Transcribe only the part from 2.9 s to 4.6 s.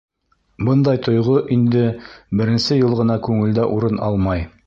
ғына күңелдә урын алмай.